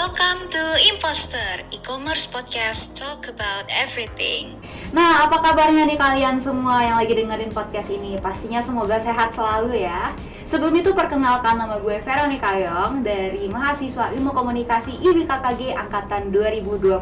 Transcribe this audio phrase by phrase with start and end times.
[0.00, 4.56] Welcome to Imposter, e-commerce podcast talk about everything.
[4.96, 8.16] Nah, apa kabarnya nih kalian semua yang lagi dengerin podcast ini?
[8.16, 10.16] Pastinya semoga sehat selalu ya.
[10.50, 16.98] Sebelum itu perkenalkan nama gue Veronica Yong dari mahasiswa Ilmu Komunikasi IBKKG angkatan 2021.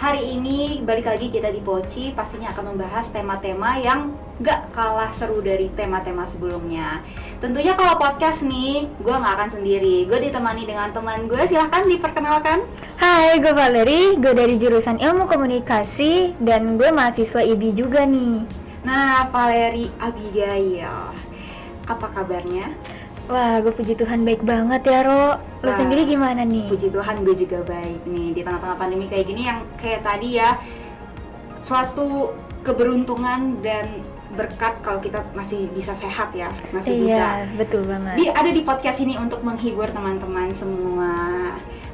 [0.00, 5.44] Hari ini balik lagi kita di Poci pastinya akan membahas tema-tema yang gak kalah seru
[5.44, 7.04] dari tema-tema sebelumnya.
[7.36, 10.08] Tentunya kalau podcast nih, gue gak akan sendiri.
[10.08, 11.44] Gue ditemani dengan teman gue.
[11.44, 12.64] Silahkan diperkenalkan.
[12.96, 18.64] Hai, gue Valeri, gue dari jurusan Ilmu Komunikasi dan gue mahasiswa IB juga nih.
[18.86, 21.10] Nah, Valeri Abigail,
[21.86, 22.74] apa kabarnya?
[23.26, 25.34] Wah, gue puji Tuhan baik banget ya, Ro.
[25.62, 26.70] Lo Wah, sendiri gimana nih?
[26.70, 30.54] Puji Tuhan gue juga baik nih di tengah-tengah pandemi kayak gini yang kayak tadi ya
[31.58, 32.30] suatu
[32.62, 34.02] keberuntungan dan
[34.36, 38.14] berkat kalau kita masih bisa sehat ya, masih bisa Iya, betul banget.
[38.20, 41.14] di ada di podcast ini untuk menghibur teman-teman semua.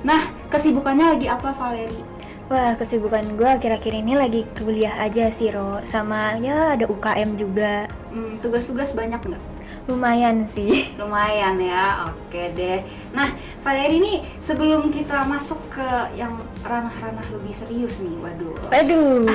[0.03, 2.03] Nah, kesibukannya lagi apa Valeri?
[2.51, 5.81] Wah, kesibukan gue akhir-akhir ini lagi kuliah aja sih, Ro.
[5.87, 7.87] Sama ya ada UKM juga.
[8.11, 9.43] Hmm, tugas-tugas banyak nggak?
[9.91, 10.87] Lumayan sih.
[11.01, 12.87] Lumayan ya, oke deh.
[13.11, 18.55] Nah, Valeri ini sebelum kita masuk ke yang ranah-ranah lebih serius nih, waduh.
[18.71, 19.27] Aduh.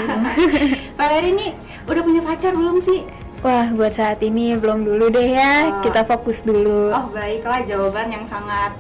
[1.00, 1.48] Valeri ini
[1.88, 3.04] udah punya pacar belum sih?
[3.46, 5.70] Wah, buat saat ini belum dulu deh ya.
[5.70, 5.86] Oh.
[5.86, 6.90] Kita fokus dulu.
[6.90, 8.74] Oh baiklah, jawaban yang sangat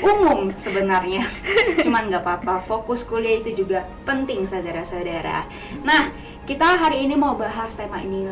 [0.00, 1.28] umum sebenarnya.
[1.84, 5.44] Cuman nggak apa-apa, fokus kuliah itu juga penting saudara-saudara.
[5.84, 6.08] Nah,
[6.48, 8.24] kita hari ini mau bahas tema ini.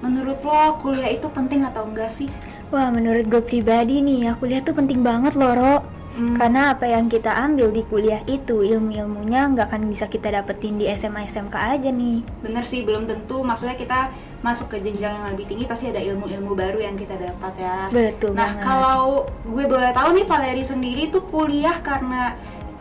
[0.00, 2.28] Menurut lo kuliah itu penting atau enggak sih?
[2.72, 5.74] Wah, menurut gue pribadi nih, ya kuliah tuh penting banget loh, Ro.
[6.10, 6.34] Hmm.
[6.34, 10.90] Karena apa yang kita ambil di kuliah itu ilmu-ilmunya nggak akan bisa kita dapetin di
[10.90, 12.26] SMA SMK aja nih.
[12.42, 13.46] Bener sih, belum tentu.
[13.46, 17.52] Maksudnya kita masuk ke jenjang yang lebih tinggi pasti ada ilmu-ilmu baru yang kita dapat
[17.60, 17.92] ya.
[17.92, 18.64] Betul Nah, banget.
[18.64, 22.34] kalau gue boleh tahu nih Valeri sendiri tuh kuliah karena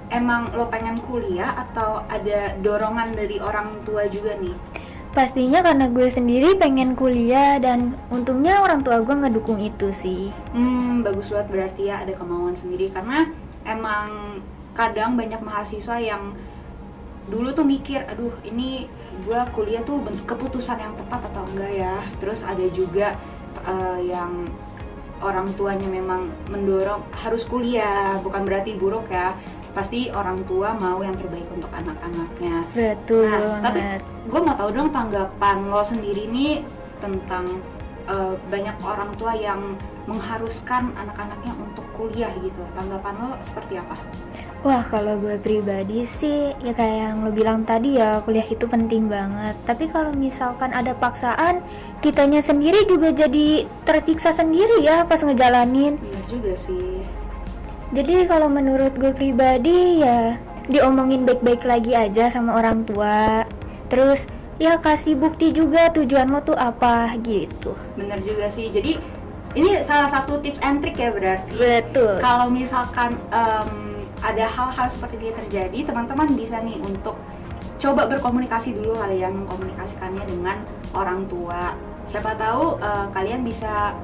[0.09, 4.55] emang lo pengen kuliah atau ada dorongan dari orang tua juga nih?
[5.09, 10.29] Pastinya karena gue sendiri pengen kuliah dan untungnya orang tua gue ngedukung itu sih.
[10.53, 13.25] Hmm, bagus banget berarti ya ada kemauan sendiri karena
[13.65, 14.39] emang
[14.77, 16.37] kadang banyak mahasiswa yang
[17.25, 18.85] dulu tuh mikir, aduh ini
[19.25, 21.95] gue kuliah tuh keputusan yang tepat atau enggak ya.
[22.21, 23.17] Terus ada juga
[23.65, 24.45] eh, yang
[25.19, 29.35] orang tuanya memang mendorong harus kuliah, bukan berarti buruk ya.
[29.73, 32.65] Pasti orang tua mau yang terbaik untuk anak-anaknya.
[32.73, 33.79] Betul Nah, tapi
[34.27, 36.65] gue mau tahu dong tanggapan lo sendiri nih
[36.99, 37.47] tentang
[38.09, 39.77] eh, banyak orang tua yang
[40.09, 42.65] mengharuskan anak-anaknya untuk kuliah gitu.
[42.73, 43.93] Tanggapan lo seperti apa?
[44.59, 49.07] Wah, kalau gue pribadi sih ya kayak yang lo bilang tadi ya, kuliah itu penting
[49.07, 49.55] banget.
[49.63, 51.63] Tapi kalau misalkan ada paksaan,
[52.03, 55.95] kitanya sendiri juga jadi tersiksa sendiri ya pas ngejalanin.
[55.95, 57.07] Bener juga sih.
[57.89, 60.37] Jadi kalau menurut gue pribadi ya
[60.69, 63.41] diomongin baik-baik lagi aja sama orang tua.
[63.89, 64.29] Terus
[64.61, 67.73] ya kasih bukti juga tujuan lo tuh apa gitu.
[67.97, 68.69] Bener juga sih.
[68.69, 69.01] Jadi
[69.57, 71.57] ini salah satu tips and trick ya berarti.
[71.57, 72.21] Betul.
[72.21, 77.17] Kalau misalkan em, ada hal-hal seperti ini terjadi, teman-teman bisa nih untuk
[77.81, 80.61] coba berkomunikasi dulu kali ya, mengkomunikasikannya dengan
[80.93, 81.73] orang tua.
[82.05, 83.97] Siapa tahu eh, kalian bisa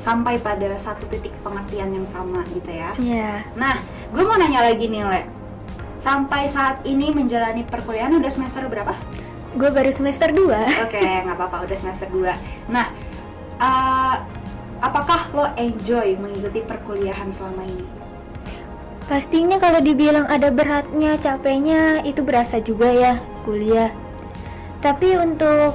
[0.00, 2.90] sampai pada satu titik pengertian yang sama gitu ya.
[2.96, 3.76] Ya, Nah,
[4.10, 5.22] gue mau nanya lagi nih, Le.
[6.00, 8.96] Sampai saat ini menjalani perkuliahan udah semester berapa?
[9.50, 10.46] gue baru semester 2
[10.86, 12.86] Oke, nggak apa-apa, udah semester 2 Nah,
[13.58, 14.16] eh,
[14.78, 17.82] apakah lo enjoy mengikuti perkuliahan selama ini?
[19.10, 23.90] Pastinya kalau dibilang ada beratnya, capeknya itu berasa juga ya kuliah.
[24.78, 25.74] Tapi untuk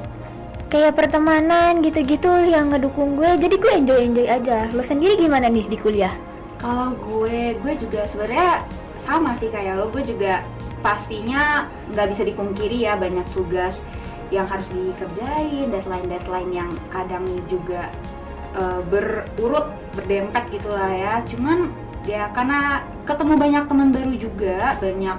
[0.76, 4.68] kayak pertemanan gitu-gitu yang ngedukung gue, jadi gue enjoy-enjoy aja.
[4.76, 6.12] Lo sendiri gimana nih di kuliah?
[6.60, 8.68] Kalau gue, gue juga sebenarnya
[9.00, 9.88] sama sih kayak lo.
[9.88, 10.44] Gue juga
[10.84, 13.88] pastinya nggak bisa dipungkiri ya banyak tugas
[14.36, 17.88] yang harus dikerjain, deadline-deadline yang kadang juga
[18.60, 21.24] eh, berurut, berdempet gitulah ya.
[21.24, 21.72] Cuman
[22.04, 25.18] ya karena ketemu banyak teman baru juga, banyak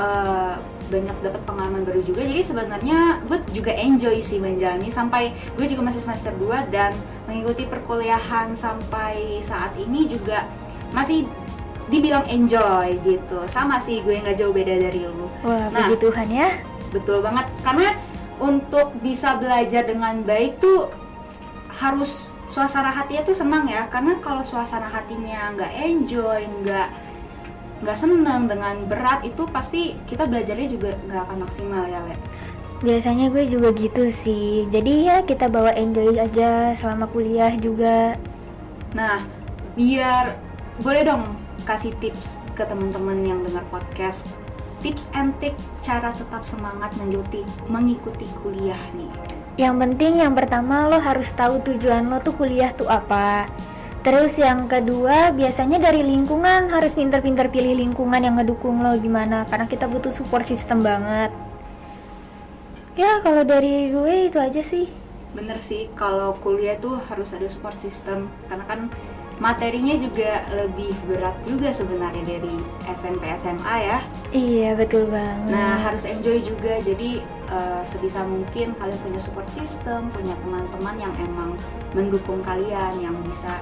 [0.00, 0.54] eh,
[0.86, 2.22] banyak dapat pengalaman baru juga.
[2.24, 6.94] Jadi sebenarnya gue juga enjoy sih menjalani sampai gue juga masih semester 2 dan
[7.26, 10.46] mengikuti perkuliahan sampai saat ini juga
[10.94, 11.26] masih
[11.86, 13.46] dibilang enjoy gitu.
[13.46, 15.26] Sama sih gue nggak jauh beda dari lu.
[15.42, 15.86] Wah, Nah.
[15.86, 16.48] puji Tuhan ya.
[16.90, 17.94] Betul banget karena
[18.36, 20.92] untuk bisa belajar dengan baik tuh
[21.76, 26.88] harus suasana hatinya tuh senang ya karena kalau suasana hatinya nggak enjoy nggak
[27.86, 32.18] nggak senang dengan berat itu pasti kita belajarnya juga nggak akan maksimal ya Le.
[32.82, 34.66] Biasanya gue juga gitu sih.
[34.66, 38.18] Jadi ya kita bawa enjoy aja selama kuliah juga.
[38.90, 39.22] Nah
[39.78, 40.34] biar
[40.82, 44.26] boleh dong kasih tips ke teman-teman yang dengar podcast
[44.82, 45.32] tips and
[45.80, 49.10] cara tetap semangat mengikuti mengikuti kuliah nih
[49.56, 53.48] Yang penting yang pertama lo harus tahu tujuan lo tuh kuliah tuh apa.
[54.06, 59.66] Terus yang kedua biasanya dari lingkungan harus pinter-pinter pilih lingkungan yang ngedukung lo gimana karena
[59.66, 61.34] kita butuh support system banget.
[62.94, 64.86] Ya kalau dari gue itu aja sih.
[65.36, 68.80] bener sih kalau kuliah tuh harus ada support system karena kan
[69.36, 72.56] materinya juga lebih berat juga sebenarnya dari
[72.88, 73.98] SMP SMA ya
[74.32, 75.52] Iya betul banget.
[75.52, 77.20] Nah harus enjoy juga jadi
[77.52, 81.52] eh, sebisa mungkin kalian punya support system, punya teman-teman yang emang
[81.92, 83.60] mendukung kalian yang bisa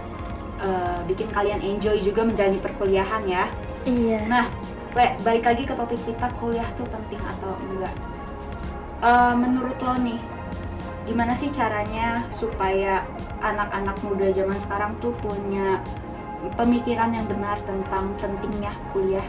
[0.60, 3.44] eh, bikin kalian enjoy juga menjalani perkuliahan ya.
[3.84, 4.24] iya.
[4.28, 4.46] Nah,
[4.94, 7.94] Le, balik lagi ke topik kita kuliah tuh penting atau enggak?
[9.02, 10.22] Eh, menurut lo nih,
[11.02, 13.02] gimana sih caranya supaya
[13.42, 15.82] anak-anak muda zaman sekarang tuh punya
[16.54, 19.26] pemikiran yang benar tentang pentingnya kuliah?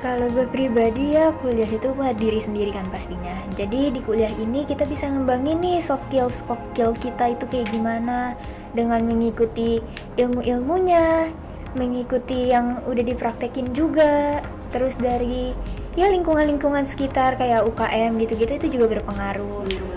[0.00, 3.36] Kalau gue pribadi ya kuliah itu buat diri sendiri kan pastinya.
[3.52, 7.68] Jadi di kuliah ini kita bisa ngembangin nih soft skill soft skill kita itu kayak
[7.68, 8.32] gimana
[8.72, 9.84] dengan mengikuti
[10.16, 11.28] ilmu-ilmunya,
[11.76, 14.40] mengikuti yang udah dipraktekin juga.
[14.72, 15.52] Terus dari
[16.00, 19.89] ya lingkungan-lingkungan sekitar kayak UKM gitu-gitu itu juga berpengaruh.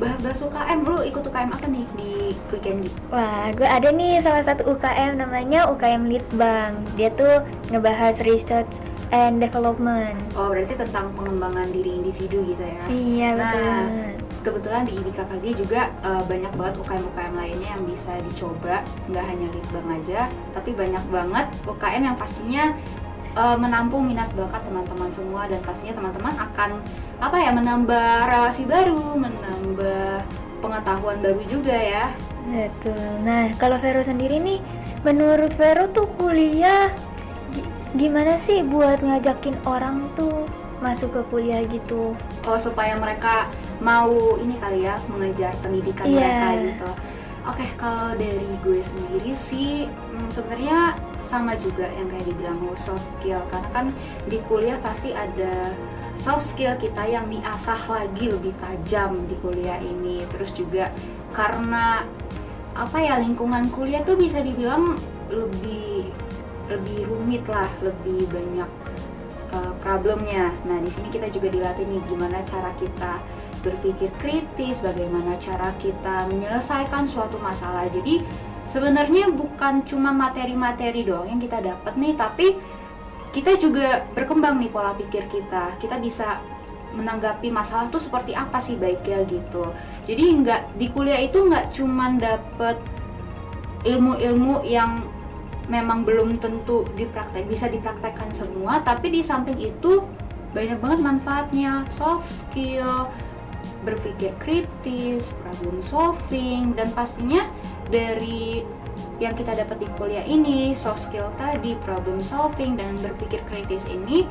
[0.00, 2.12] Bahas-bahas UKM, lu ikut UKM apa nih di
[2.48, 2.88] Quick Candy?
[3.12, 6.80] Wah, gue ada nih salah satu UKM namanya UKM Litbang.
[6.96, 8.80] Dia tuh ngebahas research
[9.12, 10.16] and development.
[10.32, 12.84] Oh, berarti tentang pengembangan diri individu gitu ya?
[12.88, 14.16] Iya Nah, betul banget.
[14.40, 18.80] Kebetulan di IBKKG juga eh, banyak banget UKM-UKM lainnya yang bisa dicoba,
[19.12, 22.72] nggak hanya Litbang aja, tapi banyak banget UKM yang pastinya
[23.32, 26.70] eh, menampung minat bakat teman-teman semua dan pastinya teman-teman akan
[27.20, 30.24] apa ya menambah relasi baru, menambah
[30.60, 32.12] pengetahuan baru juga ya.
[32.48, 33.24] Betul.
[33.24, 34.58] Nah, kalau Vero sendiri nih,
[35.04, 36.88] menurut Vero tuh kuliah
[37.52, 40.48] gi- gimana sih buat ngajakin orang tuh
[40.80, 42.16] masuk ke kuliah gitu?
[42.48, 43.48] Oh, supaya mereka
[43.80, 46.16] mau ini kali ya mengejar pendidikan Iya.
[46.16, 46.90] mereka gitu.
[47.48, 50.92] Oke, kalau dari gue sendiri sih hmm, sebenarnya
[51.24, 53.86] sama juga yang kayak dibilang lo soft skill karena kan
[54.28, 55.72] di kuliah pasti ada
[56.12, 60.20] soft skill kita yang diasah lagi lebih tajam di kuliah ini.
[60.28, 60.92] Terus juga
[61.32, 62.04] karena
[62.76, 65.00] apa ya lingkungan kuliah tuh bisa dibilang
[65.32, 66.12] lebih
[66.68, 68.70] lebih rumit lah, lebih banyak
[69.56, 70.52] uh, problemnya.
[70.68, 73.18] Nah, di sini kita juga dilatih nih gimana cara kita
[73.60, 77.86] berpikir kritis, bagaimana cara kita menyelesaikan suatu masalah.
[77.88, 78.24] Jadi
[78.64, 82.56] sebenarnya bukan cuma materi-materi doang yang kita dapat nih, tapi
[83.30, 85.78] kita juga berkembang nih pola pikir kita.
[85.78, 86.42] Kita bisa
[86.90, 89.70] menanggapi masalah tuh seperti apa sih baiknya gitu.
[90.02, 92.74] Jadi nggak di kuliah itu nggak cuma dapet
[93.86, 95.06] ilmu-ilmu yang
[95.70, 100.02] memang belum tentu dipraktek bisa dipraktekkan semua tapi di samping itu
[100.50, 103.06] banyak banget manfaatnya soft skill
[103.84, 107.48] berpikir kritis problem solving dan pastinya
[107.88, 108.60] dari
[109.20, 114.24] yang kita dapat di kuliah ini soft skill tadi problem solving dan berpikir kritis ini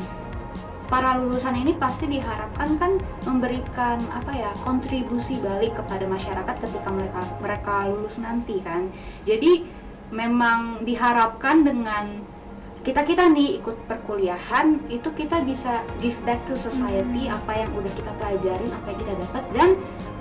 [0.90, 2.98] para lulusan ini pasti diharapkan kan
[3.30, 8.90] memberikan apa ya kontribusi balik kepada masyarakat ketika mereka mereka lulus nanti kan.
[9.24, 9.64] Jadi
[10.10, 12.26] memang diharapkan dengan
[12.80, 17.92] kita kita nih ikut perkuliahan itu kita bisa give back to society apa yang udah
[17.92, 19.70] kita pelajarin apa yang kita dapat dan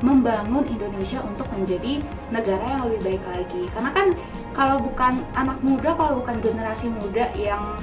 [0.02, 2.02] membangun Indonesia untuk menjadi
[2.34, 3.62] negara yang lebih baik lagi.
[3.70, 4.08] Karena kan
[4.58, 7.78] kalau bukan anak muda kalau bukan generasi muda yang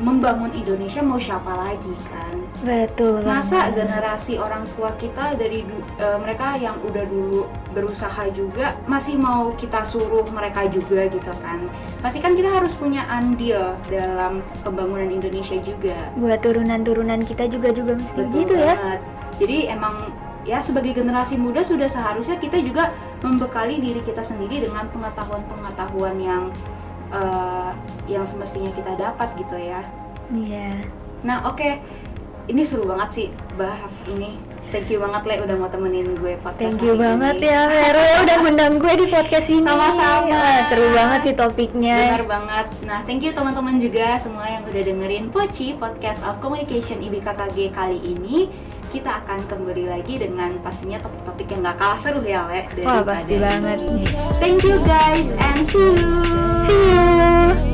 [0.00, 2.21] membangun Indonesia mau siapa lagi kan
[2.62, 3.74] Betul masa banget.
[3.82, 5.66] generasi orang tua kita dari
[5.98, 11.66] eh, mereka yang udah dulu berusaha juga masih mau kita suruh mereka juga gitu kan
[11.98, 17.98] pasti kan kita harus punya andil dalam pembangunan Indonesia juga buat turunan-turunan kita juga juga
[17.98, 18.78] mesti Betul gitu ya.
[18.78, 19.00] banget.
[19.42, 19.94] jadi emang
[20.42, 26.42] ya sebagai generasi muda sudah seharusnya kita juga membekali diri kita sendiri dengan pengetahuan-pengetahuan yang
[27.10, 27.70] eh,
[28.06, 29.82] yang semestinya kita dapat gitu ya
[30.30, 30.88] Iya.
[31.22, 31.76] Nah oke,
[32.46, 34.34] ini seru banget sih bahas ini.
[34.72, 37.52] Thank you banget Le udah mau temenin gue podcast Thank you banget ini.
[37.52, 39.60] ya Vero udah ngundang gue di podcast ini.
[39.60, 40.64] Sama-sama.
[40.64, 42.16] Seru banget sih topiknya.
[42.16, 42.66] Benar banget.
[42.82, 48.00] Nah, thank you teman-teman juga semua yang udah dengerin Poci Podcast of Communication IBKKG kali
[48.00, 48.48] ini.
[48.88, 53.04] Kita akan kembali lagi dengan pastinya topik-topik yang gak kalah seru ya Le Wah daripada
[53.04, 54.04] pasti banget nih.
[54.36, 56.08] Thank you guys and see you.
[56.64, 57.71] See you.